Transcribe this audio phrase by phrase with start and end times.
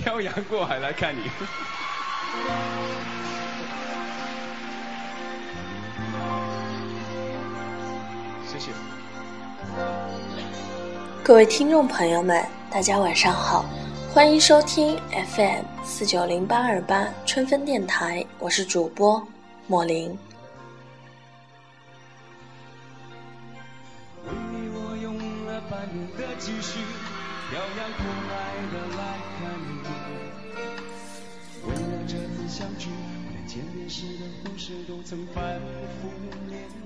[0.00, 1.30] 漂洋过海来看你。
[8.46, 8.70] 谢谢。
[11.22, 13.66] 各位听众朋友们，大家晚上好，
[14.10, 14.98] 欢迎收听
[15.34, 19.22] FM 四九零八二八春分电台，我是主播
[19.66, 20.08] 莫林。
[24.24, 25.14] 为你我用
[25.44, 26.78] 了半年的积蓄，
[27.50, 28.32] 漂洋过海
[28.72, 28.99] 的来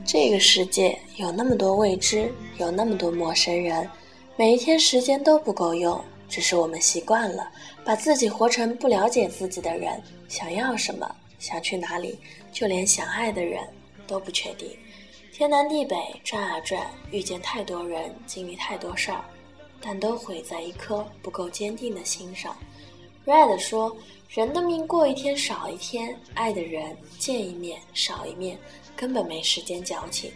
[0.04, 3.88] 这个世界有那么多未知，有那么多陌生人，
[4.36, 7.50] 每一天时间都不够用，只是我们习惯了
[7.84, 12.18] 把自己活成不了解自己的人，想要什么，想去哪里，
[12.52, 13.60] 就连想爱的人
[14.06, 14.68] 都不确定。
[15.32, 19.24] 天南地北转啊转，遇见太多人，经历太多事儿，
[19.80, 22.56] 但都毁在一颗不够坚定的心上。
[23.26, 23.96] Red 说
[24.34, 28.58] ：“人的命过一天少一天，爱的人见一面少一面，
[28.96, 30.32] 根本没时间矫情。”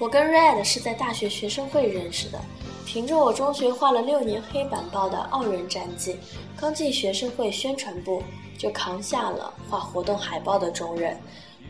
[0.00, 2.40] 我跟 Red 是在大学学生会认识的，
[2.84, 6.16] 凭着我中学画了六年黑板报的傲人战绩，
[6.56, 8.20] 刚进学生会宣传部
[8.58, 11.16] 就扛下了画活动海报的重任。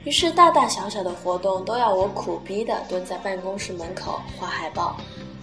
[0.04, 4.96] 于是大大小小的活动都要我苦逼的蹲在办公室门口画海报，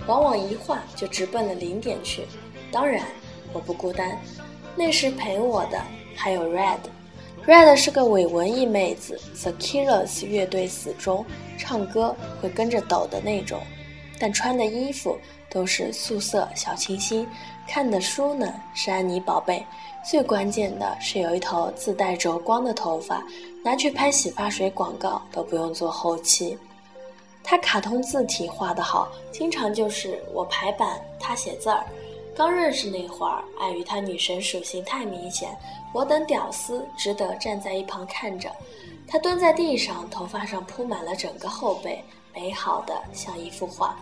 [0.08, 2.26] 往往一画就直奔了零点去。
[2.72, 3.06] 当然，
[3.54, 4.20] 我不孤单。
[4.76, 5.82] 那时陪我的
[6.18, 6.80] 还有 Red。
[7.46, 11.26] Red 是个伪文艺妹子，The Killers 乐队死忠，
[11.58, 13.62] 唱歌会跟着抖的那种，
[14.20, 15.18] 但穿的衣服
[15.50, 17.26] 都是素色小清新，
[17.66, 19.66] 看的书呢是安妮宝贝。
[20.10, 23.26] 最关键的是有一头自带柔光的头发，
[23.64, 26.58] 拿去拍洗发水广告都不用做后期。
[27.44, 31.86] 她卡通字体画得好，经常就是我排版，她写字儿。
[32.38, 35.58] 刚认识那会儿，碍于她女神属性太明显，
[35.92, 38.56] 我等屌丝只得站在一旁看着。
[39.08, 42.04] 她蹲在地上，头发上铺满了整个后背，
[42.36, 43.98] 美好的像一幅画。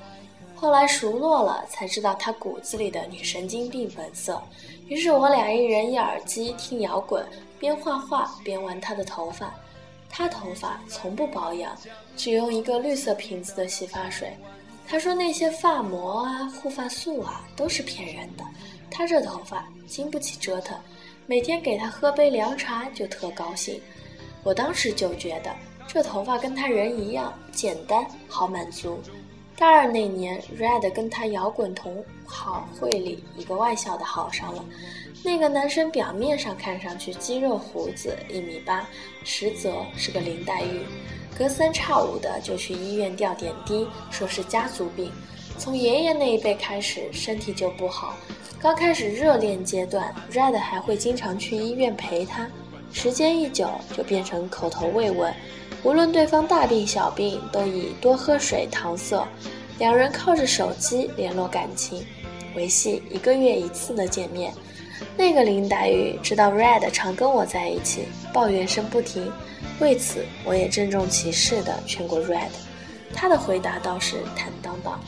[0.53, 4.43] 后来熟络了，才知道她骨子里的女神经病本色。
[4.87, 7.25] 于是我俩一人一耳机听摇滚，
[7.57, 9.55] 边画画边玩她的头发。
[10.09, 11.73] 她头发从不保养，
[12.17, 14.35] 只用一个绿色瓶子的洗发水。
[14.87, 18.43] 他说那些发膜啊、护发素啊都是骗人的，
[18.89, 20.77] 他这头发经不起折腾，
[21.25, 23.81] 每天给他喝杯凉茶就特高兴。
[24.43, 25.51] 我当时就觉得
[25.87, 28.99] 这头发跟他人一样简单好满足。
[29.57, 34.63] 大二那年，Red 跟他摇滚同好会里一个外校的好上了。
[35.23, 38.87] 那个男生表面上看上去肌肉胡子一米八，
[39.23, 40.81] 实则是个林黛玉。
[41.37, 45.11] 隔三差五的就去医院吊点滴，说是家族病。
[45.57, 48.15] 从爷爷那一辈开始，身体就不好。
[48.59, 52.47] 刚开始热恋阶段，Red 还会经常去医院陪他。
[52.91, 55.33] 时间一久，就变成口头慰问。
[55.83, 59.27] 无论对方大病小病，都以多喝水搪塞。
[59.77, 62.05] 两人靠着手机联络感情，
[62.55, 64.53] 维系一个月一次的见面。
[65.17, 69.29] 那个林黛玉知道 Red 常跟我在一起，抱怨声不停。
[69.79, 72.49] 为此，我也郑重其事地劝过 Red，
[73.13, 74.99] 他的回答倒是坦荡荡：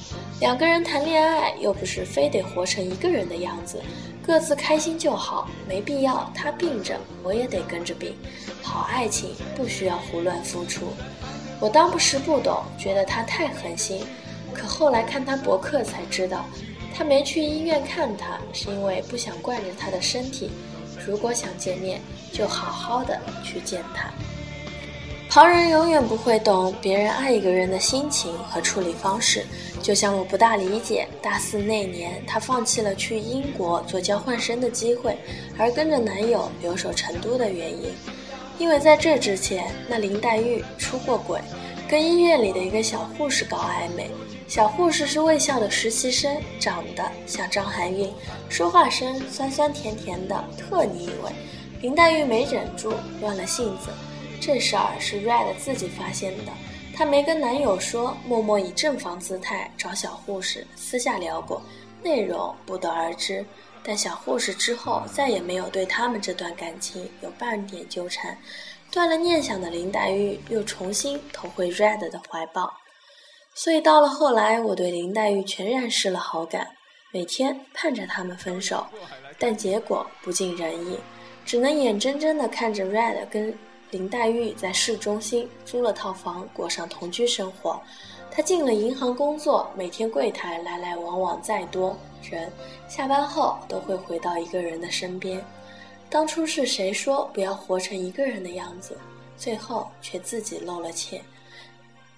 [0.42, 3.82] 两个人谈恋爱又不是非得活成一个人的样子，
[4.22, 8.14] 各自开心就好，没必要他病着我也得跟着病。
[8.62, 10.88] 好爱情不需要胡乱付出。
[11.62, 14.06] 我当不时不懂，觉得他太狠心，
[14.54, 16.46] 可后来看他博客才知道，
[16.94, 20.52] 他没去医院看他是因为不想惯着他的身体。
[21.08, 22.02] 如果想见面，
[22.34, 24.12] 就好好的去见他。
[25.38, 29.46] 旁人永远不会懂别人爱一个人的心情和处理方式，
[29.84, 35.16] 就像我不大理解大四那年她放弃了去英国做交换生的机会，
[35.56, 37.94] 而跟着男友留守成都的原因。
[38.58, 41.40] 因为在这之前，那林黛玉出过轨，
[41.88, 44.10] 跟医院里的一个小护士搞暧昧。
[44.48, 48.12] 小护士是卫校的实习生，长得像张含韵，
[48.50, 51.32] 说话声酸酸甜甜的，特你以为。
[51.80, 52.92] 林黛玉没忍住，
[53.22, 53.92] 乱了性子。
[54.48, 56.54] 这事儿是 Red 自己发现的，
[56.96, 61.62] 她没跟男友说，默默以正房姿态找小护士私下聊过，
[62.02, 63.46] 内容不得而知。
[63.84, 68.38] 但小护士之后再也没有对他们这段感情有半点纠缠，
[68.90, 72.72] 断了念想的林黛玉又重新投回 Red 的怀抱。
[73.54, 76.70] 所以到了后来，我对林黛玉全然失了好感，
[77.12, 78.88] 每天盼着他们分手，
[79.38, 80.98] 但结果不尽人意，
[81.46, 83.54] 只能眼睁睁地看着 Red 跟。
[83.92, 87.80] 林黛玉在市中心租了套房，过上同居生活。
[88.30, 91.98] 她进了银行工作，每天柜台来来往往再多，
[92.30, 92.52] 人
[92.88, 95.44] 下班后都会回到一个人的身边。
[96.10, 98.98] 当初是谁说不要活成一个人的样子？
[99.38, 101.22] 最后却自己露了怯。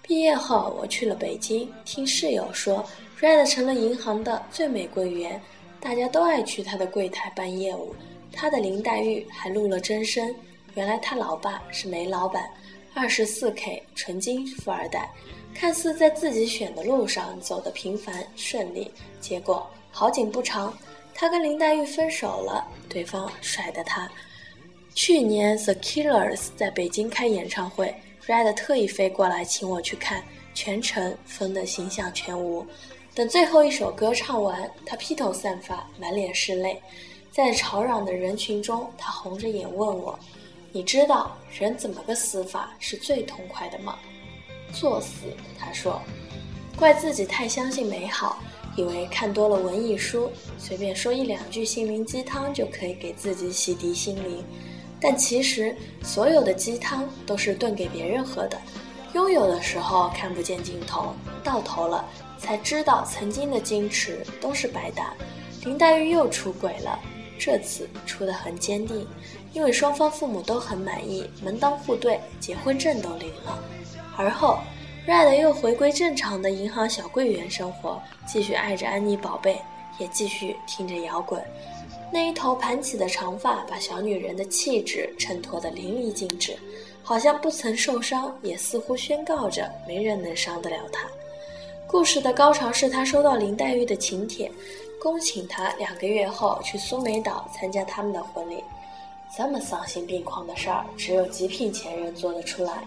[0.02, 2.84] 毕业后，我去了北京，听室友说
[3.20, 5.40] ，Red 成了银行的最美柜员，
[5.80, 7.94] 大家都爱去他的柜台办业务。
[8.32, 10.34] 他的林黛玉还录了真声，
[10.80, 12.50] 原来他老爸是煤老板，
[12.94, 15.12] 二十四 K 纯金富二代，
[15.54, 18.90] 看似在自己选的路上走得平凡顺利，
[19.20, 20.74] 结果好景不长，
[21.14, 24.10] 他跟林黛玉分手了，对方甩的他。
[24.96, 27.94] 去年 The Killers 在北京开演唱会。
[28.26, 30.24] Red 特意飞过来请我去看，
[30.54, 32.66] 全程疯的形象全无。
[33.14, 36.82] 等最后一首歌唱完，他披头散发，满脸是泪，
[37.34, 40.18] 在吵嚷的人群中，他红着眼问我
[40.72, 43.98] ：“你知道人怎么个死法是最痛快的吗
[44.74, 45.26] ？”“作死。”
[45.58, 46.02] 他说
[46.78, 48.40] ，“怪自己太相信美好，
[48.76, 54.44] 以为看多了文艺书，随便说一两句心灵鸡汤就可以给自己洗涤心灵。”
[55.02, 55.74] 但其实，
[56.04, 58.60] 所有的鸡汤都是炖给别人喝的。
[59.14, 62.06] 拥有的时候看不见尽头，到头了
[62.38, 65.14] 才知道曾经的矜持都是白搭。
[65.64, 67.00] 林黛玉又出轨了，
[67.40, 69.08] 这次出得很坚定，
[69.54, 73.58] 因为双方父母都很满意，门当户对，结婚证都领了。
[74.18, 74.60] 而后
[75.08, 79.62] ，Red 又回归正常的银行小柜员生活，继续爱着安妮宝贝，
[79.98, 81.42] 也继续听着摇滚。
[82.12, 86.58] 那一头盘起的长发，把小女人的气质衬托得淋漓尽致，
[87.02, 91.08] 好像不曾受伤，也似乎宣告着没人能伤得了她。
[91.88, 94.52] 故事的高潮是她收到林黛玉的请帖，
[95.02, 98.64] 恭请他两个月后去苏梅岛参加他们的婚礼。
[99.36, 102.84] 这么丧心病狂的事儿，只有极品前任做得出来。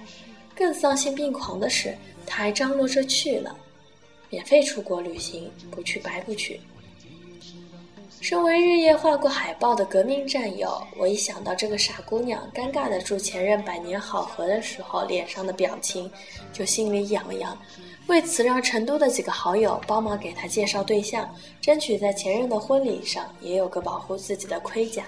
[0.54, 3.56] 更丧心病狂的是，他还张罗着去了，
[4.28, 6.60] 免费出国旅行，不去白不去。
[8.22, 16.08] 身为日夜画过海报的革命战友，我一想到这个傻姑娘尴尬的祝前任百年好合的时候脸上的表情，
[16.52, 17.58] 就心里痒痒。
[18.06, 21.28] 为此，让成都的几个好友帮忙给她介绍对象，
[21.60, 25.02] 争取在前任的婚礼上也有个保护自己的盔甲。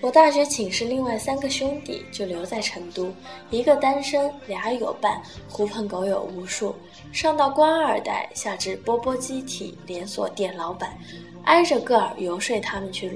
[0.00, 3.14] 我大学寝室另外三个兄弟就留在成都，
[3.48, 6.74] 一个单身，俩有伴，狐朋狗友无数，
[7.12, 10.98] 上到官二代，下至波波机体连锁店老板。
[11.44, 13.10] 挨着个儿游说他们去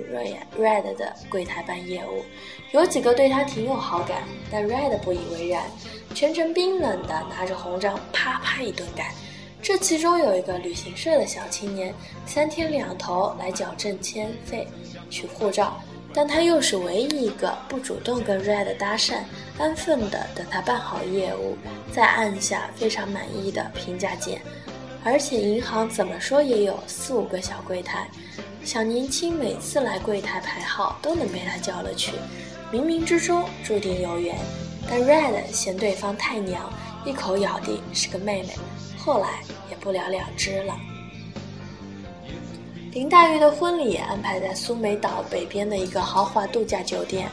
[0.59, 2.23] Red 的柜台办业务，
[2.73, 5.65] 有几个对他挺有好感，但 Red 不以为然，
[6.15, 9.07] 全程冰冷的拿着红章啪啪一顿干。
[9.61, 11.93] 这其中有一个旅行社的小青年，
[12.27, 14.69] 三天两头来矫正签费、
[15.11, 15.83] 取护照，
[16.15, 19.17] 但他又是唯一一个不主动跟 Red 搭讪，
[19.59, 21.57] 安分的等他办好业务，
[21.93, 23.51] 再按下非常满意。
[23.51, 24.41] 的评价键。
[25.05, 28.09] 而且银行怎么说也有四五个小柜台，
[28.65, 32.13] 小年轻每次来柜台排号都能被他叫了去，
[32.73, 34.37] 冥冥之中注定有缘。
[34.91, 36.73] 但 Red 嫌对方太娘，
[37.05, 38.55] 一口咬定是个妹妹，
[38.99, 39.41] 后来
[39.71, 40.75] 也不了了之了。
[42.93, 47.29] 林黛玉的婚礼安排在苏梅岛北边的一个豪华度假酒店，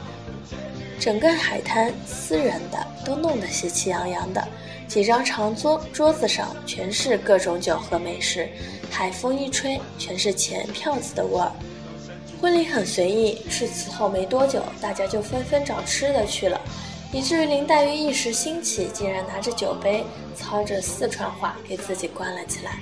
[0.99, 4.47] 整个海滩私人的都弄得喜气洋洋的。
[4.87, 8.47] 几张长桌桌子上全是各种酒和美食，
[8.89, 11.51] 海风一吹，全是钱票子的味儿。
[12.39, 16.59] 婚礼很随意，是此后没多久，大家就纷纷找吃的去了，
[17.11, 20.03] 以至于林黛玉一时兴起，竟然拿着酒杯，
[20.35, 22.77] 操着四川话给自己灌了起来。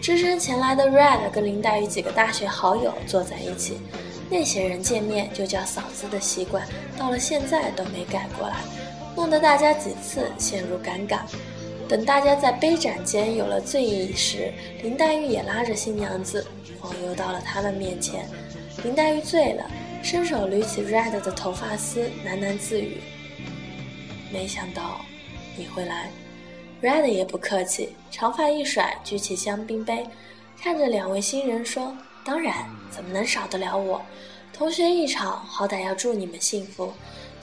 [0.00, 3.78] 只身前来的 Red 跟林黛玉几个大学好友坐在一起，
[4.30, 8.56] 那些人见面就叫嫂子的习惯，到了现在都没改过来。
[9.16, 11.20] 弄得大家几次陷入尴尬。
[11.88, 14.52] 等大家在杯盏间有了醉意时，
[14.82, 16.46] 林黛玉也拉着新娘子
[16.80, 18.26] 晃悠到了他们面前。
[18.82, 19.70] 林黛玉醉了，
[20.02, 23.02] 伸手捋起 Red 的头发丝，喃喃自语
[24.32, 25.00] ：“没想到
[25.56, 26.10] 你会来。
[26.82, 30.06] ”Red 也不客气，长发一甩，举起香槟杯，
[30.60, 34.00] 看着两位新人说：“当然，怎么能少得了我？
[34.52, 36.92] 同学一场，好歹要祝你们幸福。”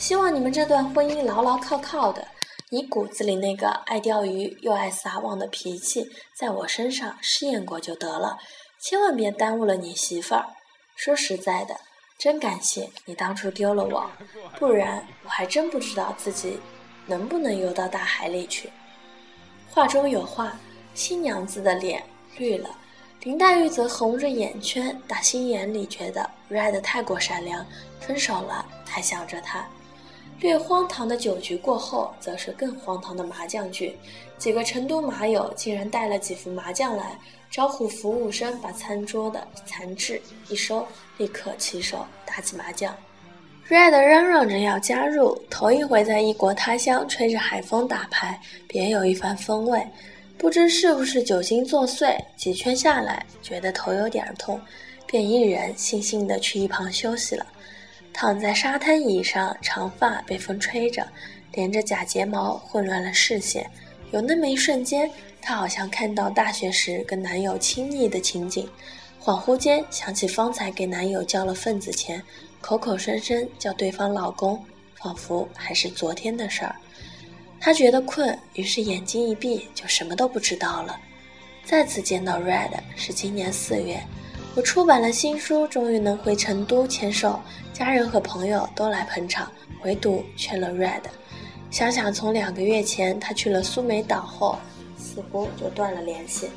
[0.02, 2.28] 希望你们这段婚姻牢牢靠靠的。
[2.70, 8.36] 你骨子里那个爱钓鱼又爱撒网的脾气，在我身上试验过就得了，
[8.80, 10.48] 千万别耽误了你媳妇儿。
[10.96, 11.80] 说实在的，
[12.18, 14.10] 真感谢你当初丢了我，
[14.58, 16.60] 不然我还真不知道自己
[17.06, 18.72] 能不能游到大海里去。
[19.70, 20.60] 话中有话，
[20.96, 22.04] 新娘子的脸
[22.38, 22.72] 绿了，
[23.20, 27.64] 林黛玉则红着眼圈，打心眼里觉得 Red 太过善良，
[28.00, 29.64] 分手了还想着他。
[30.42, 33.96] 略荒唐的酒局过后，则是更荒唐的麻将局。
[34.40, 37.16] 几个成都麻友竟然带了几副麻将来，
[37.52, 40.20] 招呼服务生把餐桌的残制
[40.50, 40.86] 一收，
[41.18, 42.92] 立刻起手打起麻将。
[43.70, 49.88] Red 嚷嚷着要加入，头一回在异国他乡吹着海风打牌，别有一番风味。
[50.40, 54.60] 不知是不是酒精作祟，几圈下来觉得头有点痛，
[55.06, 57.46] 便一人悻悻地去一旁休息了。
[58.14, 61.08] 躺在沙滩椅上，长发被风吹着，
[61.54, 63.70] 连着假睫毛混乱了视线。
[64.12, 65.10] 有那么一瞬间，
[65.42, 68.70] 她好像看到大学时跟男友亲昵的情景，
[69.22, 72.22] 恍惚间想起方才给男友交了份子钱，
[72.60, 74.64] 口口声声叫对方老公，
[74.96, 76.76] 仿佛还是昨天的事儿。
[77.60, 81.00] 她觉得困，于是眼睛一闭，就什么都不知道了。
[81.64, 84.02] 再次见到 Red 是今年四月，
[84.54, 87.40] 我出版了新书，终于能回成都签售，
[87.72, 89.50] 家人和朋友都来捧场，
[89.84, 91.04] 唯独缺了 Red。
[91.70, 94.60] 想想从两个月前他去了苏梅岛后，
[94.98, 96.50] 似乎就断了联系。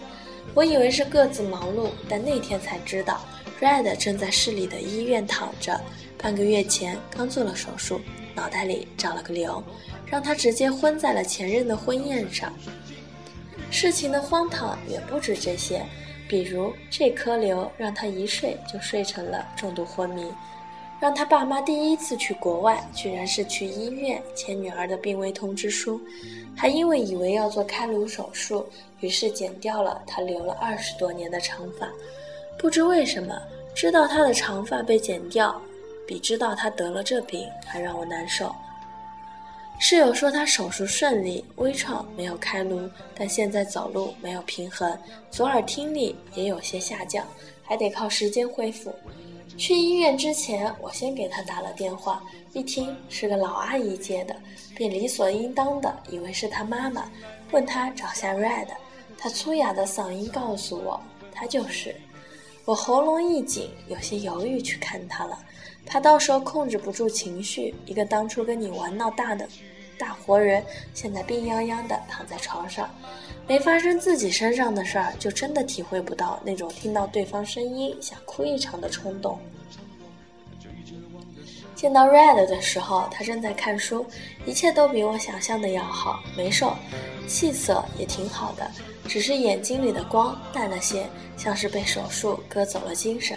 [0.54, 3.20] 我以为是各自忙碌，但那天才知道
[3.60, 5.80] ，Red 正在市里的医院躺着，
[6.18, 8.00] 半个月前刚做了手术，
[8.34, 9.62] 脑袋里长了个瘤，
[10.04, 12.52] 让他直接昏在了前任的婚宴上。
[13.70, 15.84] 事情的荒唐远不止这些，
[16.28, 20.24] 比如这颗瘤让他一睡就睡成了重度昏迷。
[21.00, 26.00] 让他爸妈第一次去国外，居然是去医院签女儿的病危通知书，
[26.56, 28.66] 还因为以为要做开颅手术，
[29.00, 31.88] 于是剪掉了他留了二十多年的长发。
[32.56, 33.38] 不知为什么，
[33.74, 35.60] 知道他的长发被剪掉，
[36.06, 38.54] 比知道他得了这病还让我难受。
[39.78, 44.98] 室友说他手术顺利，微创没有开颅，但现在走路没有平衡，
[45.30, 47.26] 左耳听力也有些下降，
[47.62, 48.94] 还得靠时间恢复。
[49.58, 54.34] 去医院之前，我先给他打了电话，一听是个老阿姨接的，
[54.74, 57.10] 便理所应当的以为是他妈妈，
[57.50, 58.68] 问他找下 Red，
[59.18, 61.00] 他粗哑的嗓音告诉我，
[61.32, 61.94] 他就是。
[62.64, 65.38] 我喉咙一紧，有些犹豫去看他了，
[65.86, 69.48] 怕到时候控制不住情绪，一个当初跟你玩闹大的
[69.98, 72.88] 大活人，现在病殃殃的躺在床上。
[73.46, 79.38] 没发生自己身上的事儿，就真的体会不到那种听到对方声音想哭一场的冲动。
[81.74, 84.06] 见到 Red 的时候，他正在看书，
[84.46, 86.74] 一切都比我想象的要好，没瘦，
[87.26, 88.70] 气色也挺好的，
[89.06, 93.36] 只是眼睛里的光淡了些，像是被手术割走了精神。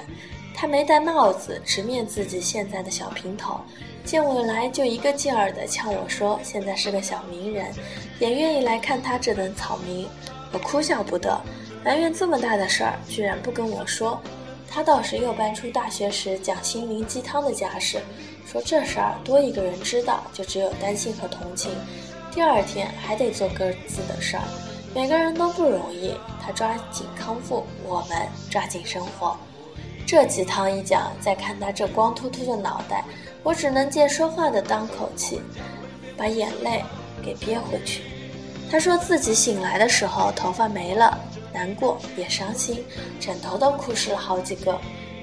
[0.59, 3.61] 他没戴帽子，直面自己现在的小平头。
[4.03, 7.71] 见我来，就一个劲儿的呛我说：“现在是个小名人，
[8.17, 10.07] 也愿意来看他这等草民。”
[10.51, 11.39] 我哭笑不得，
[11.85, 14.19] 埋怨这么大的事儿居然不跟我说。
[14.67, 18.01] 他倒是又搬出大学时讲心灵鸡汤的架势，
[18.51, 21.71] 说这事儿多一个人知道，就只有担心和同情。
[22.31, 24.43] 第二天还得做各自的事儿，
[24.95, 26.15] 每个人都不容易。
[26.41, 28.17] 他抓紧康复，我们
[28.49, 29.37] 抓紧生活。
[30.07, 33.03] 这鸡汤一讲，再看他这光秃秃的脑袋。
[33.43, 35.41] 我只能借说话的当口气，
[36.15, 36.81] 把眼泪
[37.21, 38.03] 给憋回去。
[38.71, 41.19] 他说自己醒来的时候头发没了，
[41.51, 42.85] 难过也伤心，
[43.19, 44.79] 枕头都哭湿了好几个。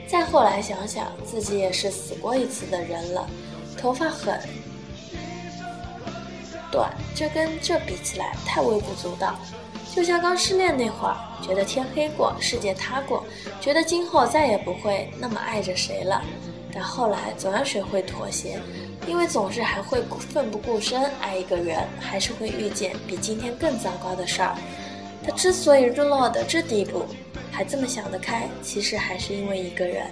[0.06, 3.26] 再后来想想，自己也是死过一次的人了，
[3.78, 4.38] 头发很
[6.70, 9.34] 短，这跟这比起来太微不足道。
[9.94, 13.22] 就像刚失恋那会儿，觉得天黑过，世界塌过，
[13.60, 16.20] 觉得今后再也不会那么爱着谁了。
[16.74, 18.58] 但后来总要学会妥协，
[19.06, 24.56] 因为总是还会奋不顾身爱一个人，还是会遇见比今天更糟糕的事儿。
[25.24, 27.06] 他之所以沦落到这地步，
[27.52, 30.10] 还这么想得开，其实还是因为一个人。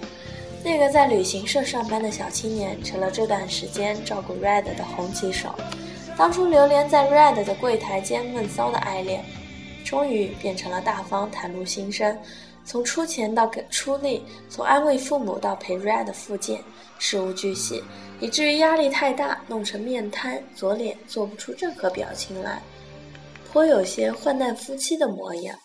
[0.63, 5.53] 那个在旅行社上班的小青年，成了这段时间照顾 Red 的红旗手。
[6.15, 9.25] 当初流连在 Red 的柜台间闷骚的爱恋，
[9.83, 12.17] 终于变成了大方袒露心声。
[12.65, 16.63] 从出钱到给出力，从安慰父母到陪 Red 复健，
[16.97, 17.83] 事无巨细，
[18.21, 22.61] 以至于压力太大，弄成面瘫，左脸做不出任何表情来，
[23.51, 25.59] 颇有些患难夫妻的模样。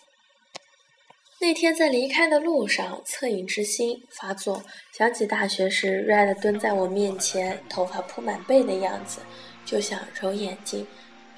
[1.41, 4.61] 那天在离开的路上，恻隐之心发作，
[4.93, 9.21] 想起大学时 Red 蹲在我面前，头发铺满背的样子，
[9.65, 10.85] 就想揉眼睛，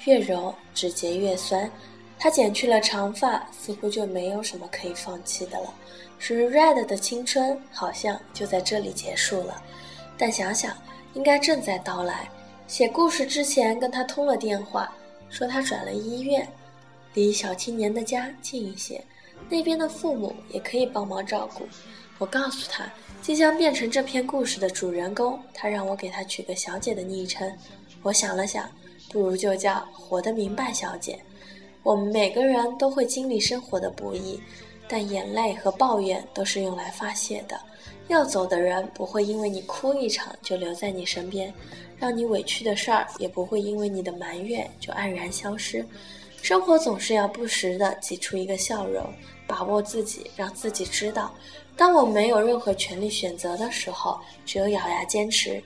[0.07, 1.71] 越揉指节越酸。
[2.23, 5.73] 他剪去了长发，似乎就没有什么可以放弃的了。
[6.19, 9.63] 属于 Red 的青春，好像就在这里结束了。
[10.19, 10.77] 但想想，
[11.15, 12.29] 应该正在到来。
[12.67, 14.95] 写故事之前，跟他通了电话，
[15.31, 16.47] 说他转了医院，
[17.15, 19.03] 离小青年的家近一些，
[19.49, 21.67] 那边的父母也可以帮忙照顾。
[22.19, 22.85] 我告诉他，
[23.23, 25.41] 即将变成这篇故事的主人公。
[25.55, 27.51] 他让我给他取个小姐的昵称。
[28.03, 28.71] 我想了想，
[29.11, 31.19] 不如就叫“活得明白小姐”。
[31.83, 34.41] 我们每个人都会经历生活的不易，
[34.89, 37.59] 但眼泪和抱怨都是用来发泄的。
[38.09, 41.53] 要走的人不会因为你哭一场就留在你身边，
[41.97, 45.87] 让你委屈的事儿也不会因为你的埋怨就黯然消失。
[46.43, 49.05] 生活总是要不时的挤出一个笑容，
[49.47, 51.33] 把握自己，让自己知道。
[51.77, 55.63] 当我没有任何权利选择的时候，只有咬牙坚持；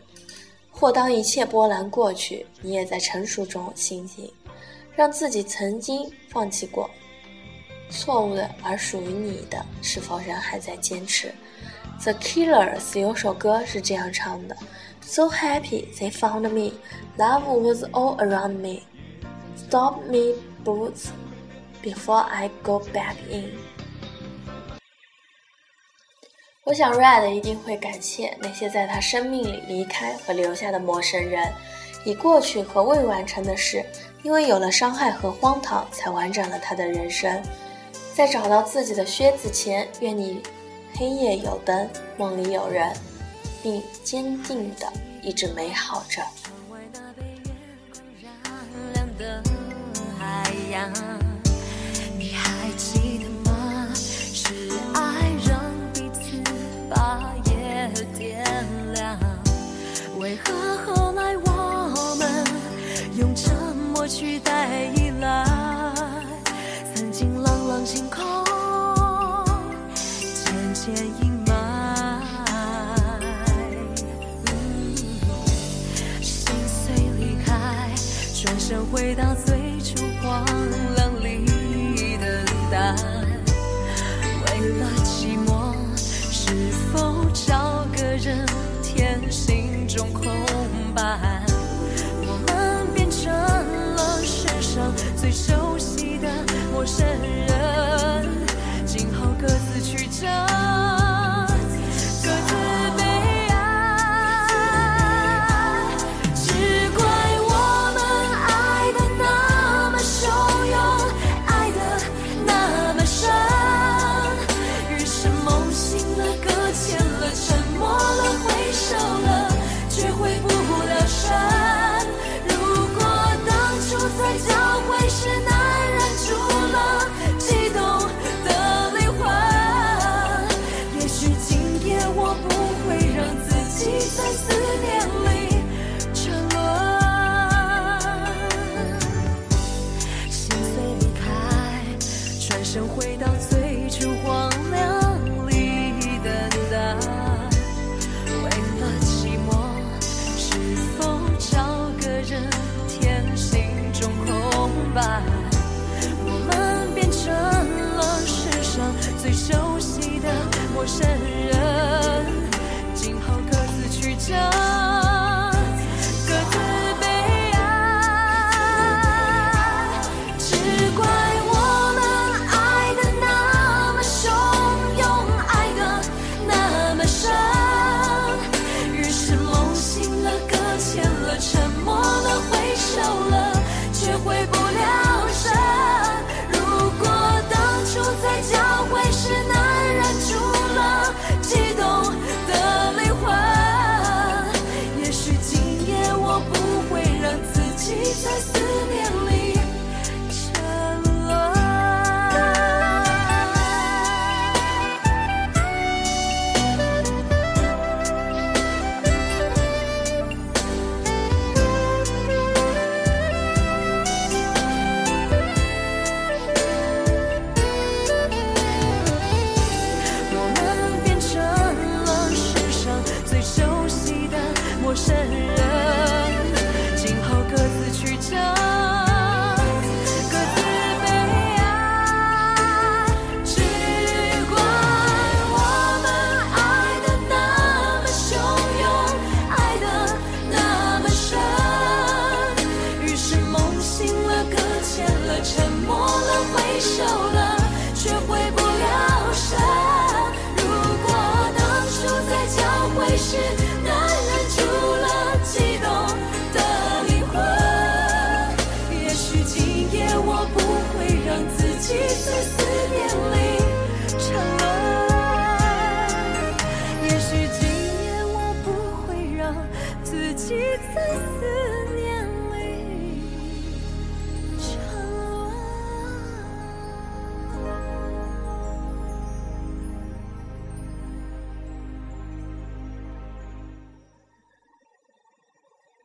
[0.70, 4.30] 或当一切波澜过去，你也在成熟中醒醒，
[4.96, 6.90] 让自己曾经放弃过
[7.90, 11.32] 错误的，而属于你的，是否仍还在坚持
[12.02, 14.56] ？The Killers 有首歌是这样唱的
[15.00, 16.72] ：So happy they found me,
[17.16, 18.82] love was all around me.
[19.56, 20.34] Stop me
[20.64, 21.06] boots
[21.82, 23.52] before I go back in.
[26.64, 31.52] 我想，Red 一定会感谢那些在他生命里离开和留下的陌生人，
[32.04, 33.84] 已过去和未完成的事，
[34.24, 37.40] 因为有了伤害和荒唐，才完整了他的人生。
[38.14, 40.40] 在找到自己的靴子前，愿你
[40.94, 42.90] 黑夜有灯，梦里有人，
[43.62, 44.90] 并坚定的
[45.22, 46.22] 一直美好着。
[49.16, 49.40] 的
[50.18, 50.92] 海洋，
[52.18, 53.33] 你还记得吗